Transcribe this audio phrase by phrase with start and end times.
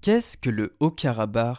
[0.00, 1.58] Qu'est-ce que le Haut-Karabakh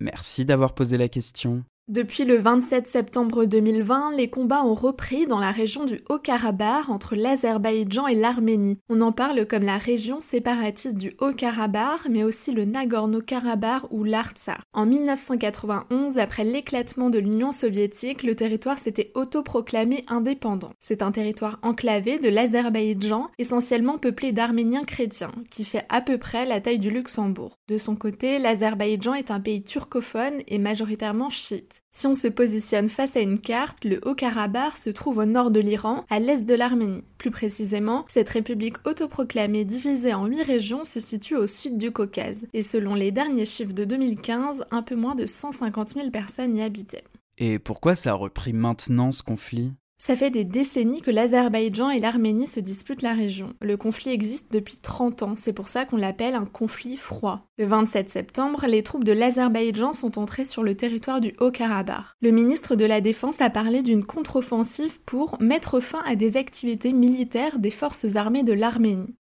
[0.00, 1.64] Merci d'avoir posé la question.
[1.88, 7.16] Depuis le 27 septembre 2020, les combats ont repris dans la région du Haut-Karabakh entre
[7.16, 8.78] l'Azerbaïdjan et l'Arménie.
[8.88, 14.60] On en parle comme la région séparatiste du Haut-Karabakh, mais aussi le Nagorno-Karabakh ou l'Artsakh.
[14.72, 20.70] En 1991, après l'éclatement de l'Union soviétique, le territoire s'était autoproclamé indépendant.
[20.78, 26.46] C'est un territoire enclavé de l'Azerbaïdjan, essentiellement peuplé d'Arméniens chrétiens, qui fait à peu près
[26.46, 27.58] la taille du Luxembourg.
[27.66, 31.71] De son côté, l'Azerbaïdjan est un pays turcophone et majoritairement chiite.
[31.90, 35.60] Si on se positionne face à une carte, le Haut-Karabakh se trouve au nord de
[35.60, 37.04] l'Iran, à l'est de l'Arménie.
[37.18, 42.46] Plus précisément, cette république autoproclamée divisée en huit régions se situe au sud du Caucase,
[42.52, 46.62] et selon les derniers chiffres de 2015, un peu moins de 150 000 personnes y
[46.62, 47.04] habitaient.
[47.38, 49.72] Et pourquoi ça a repris maintenant ce conflit?
[50.04, 53.54] Ça fait des décennies que l'Azerbaïdjan et l'Arménie se disputent la région.
[53.60, 57.46] Le conflit existe depuis 30 ans, c'est pour ça qu'on l'appelle un conflit froid.
[57.56, 62.02] Le 27 septembre, les troupes de l'Azerbaïdjan sont entrées sur le territoire du Haut-Karabakh.
[62.20, 66.92] Le ministre de la Défense a parlé d'une contre-offensive pour mettre fin à des activités
[66.92, 69.14] militaires des forces armées de l'Arménie.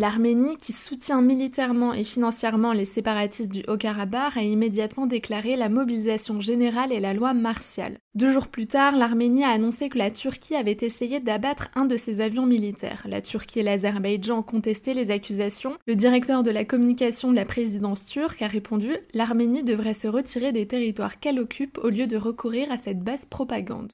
[0.00, 6.40] L'Arménie, qui soutient militairement et financièrement les séparatistes du Haut-Karabakh, a immédiatement déclaré la mobilisation
[6.40, 7.98] générale et la loi martiale.
[8.14, 11.98] Deux jours plus tard, l'Arménie a annoncé que la Turquie avait essayé d'abattre un de
[11.98, 13.02] ses avions militaires.
[13.10, 15.76] La Turquie et l'Azerbaïdjan ont contesté les accusations.
[15.86, 20.52] Le directeur de la communication de la présidence turque a répondu L'Arménie devrait se retirer
[20.52, 23.92] des territoires qu'elle occupe au lieu de recourir à cette basse propagande.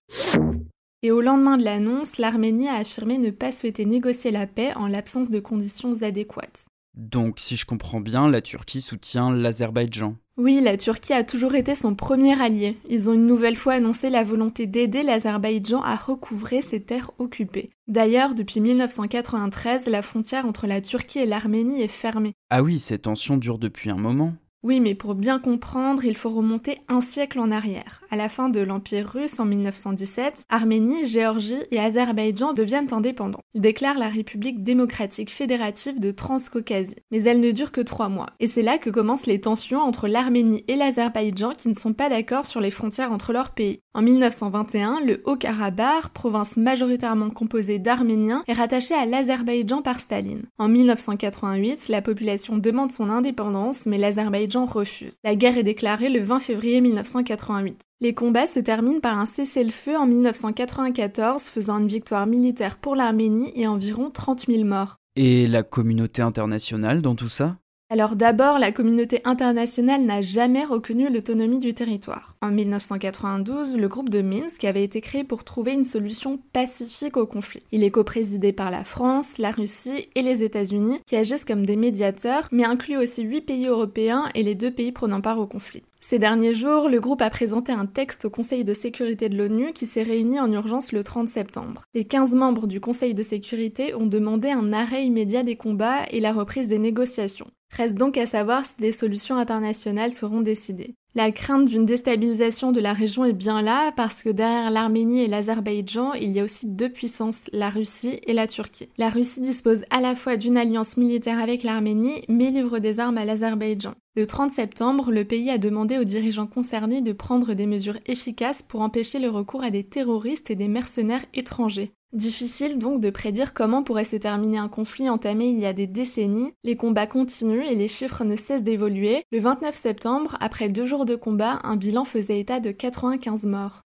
[1.02, 4.86] Et au lendemain de l'annonce, l'Arménie a affirmé ne pas souhaiter négocier la paix en
[4.86, 6.64] l'absence de conditions adéquates.
[6.96, 10.16] Donc, si je comprends bien, la Turquie soutient l'Azerbaïdjan.
[10.38, 12.78] Oui, la Turquie a toujours été son premier allié.
[12.88, 17.70] Ils ont une nouvelle fois annoncé la volonté d'aider l'Azerbaïdjan à recouvrer ses terres occupées.
[17.86, 22.32] D'ailleurs, depuis 1993, la frontière entre la Turquie et l'Arménie est fermée.
[22.48, 24.34] Ah oui, ces tensions durent depuis un moment.
[24.66, 28.02] Oui, mais pour bien comprendre, il faut remonter un siècle en arrière.
[28.10, 33.44] À la fin de l'Empire russe en 1917, Arménie, Géorgie et Azerbaïdjan deviennent indépendants.
[33.54, 36.96] Ils déclarent la République démocratique fédérative de Transcaucasie.
[37.12, 38.30] Mais elle ne dure que trois mois.
[38.40, 42.08] Et c'est là que commencent les tensions entre l'Arménie et l'Azerbaïdjan qui ne sont pas
[42.08, 43.82] d'accord sur les frontières entre leurs pays.
[43.94, 50.42] En 1921, le Haut-Karabakh, province majoritairement composée d'Arméniens, est rattaché à l'Azerbaïdjan par Staline.
[50.58, 55.18] En 1988, la population demande son indépendance, mais l'Azerbaïdjan refuse.
[55.24, 57.78] La guerre est déclarée le 20 février 1988.
[58.00, 63.52] Les combats se terminent par un cessez-le-feu en 1994, faisant une victoire militaire pour l'Arménie
[63.54, 64.96] et environ 30 000 morts.
[65.16, 67.58] Et la communauté internationale dans tout ça?
[67.88, 72.34] Alors d'abord, la communauté internationale n'a jamais reconnu l'autonomie du territoire.
[72.42, 77.26] En 1992, le groupe de Minsk avait été créé pour trouver une solution pacifique au
[77.26, 77.62] conflit.
[77.70, 81.76] Il est coprésidé par la France, la Russie et les États-Unis qui agissent comme des
[81.76, 85.84] médiateurs, mais inclut aussi huit pays européens et les deux pays prenant part au conflit.
[86.00, 89.72] Ces derniers jours, le groupe a présenté un texte au Conseil de sécurité de l'ONU
[89.72, 91.82] qui s'est réuni en urgence le 30 septembre.
[91.94, 96.20] Les 15 membres du Conseil de sécurité ont demandé un arrêt immédiat des combats et
[96.20, 97.46] la reprise des négociations.
[97.70, 100.94] Reste donc à savoir si des solutions internationales seront décidées.
[101.14, 105.28] La crainte d'une déstabilisation de la région est bien là parce que derrière l'Arménie et
[105.28, 108.90] l'Azerbaïdjan, il y a aussi deux puissances, la Russie et la Turquie.
[108.98, 113.16] La Russie dispose à la fois d'une alliance militaire avec l'Arménie, mais livre des armes
[113.16, 113.94] à l'Azerbaïdjan.
[114.16, 118.62] Le 30 septembre, le pays a demandé aux dirigeants concernés de prendre des mesures efficaces
[118.62, 121.92] pour empêcher le recours à des terroristes et des mercenaires étrangers.
[122.14, 125.86] Difficile donc de prédire comment pourrait se terminer un conflit entamé il y a des
[125.86, 126.54] décennies.
[126.64, 129.22] Les combats continuent et les chiffres ne cessent d'évoluer.
[129.32, 133.82] Le 29 septembre, après deux jours de combat, un bilan faisait état de 95 morts.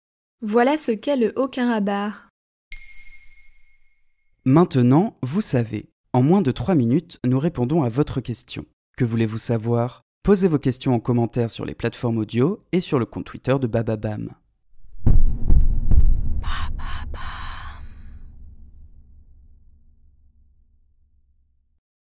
[0.42, 2.14] Voilà ce qu'est le Haut-Karabakh.
[4.44, 5.86] Maintenant, vous savez.
[6.14, 8.66] En moins de 3 minutes, nous répondons à votre question.
[8.98, 10.05] Que voulez-vous savoir?
[10.26, 13.68] Posez vos questions en commentaire sur les plateformes audio et sur le compte Twitter de
[13.68, 14.32] Bababam.